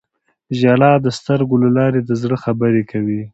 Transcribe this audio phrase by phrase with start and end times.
[0.59, 3.21] •ژړا د سترګو له لارې د زړه خبرې کوي.